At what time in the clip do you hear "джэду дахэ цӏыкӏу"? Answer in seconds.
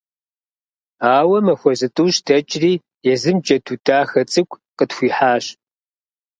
3.43-4.61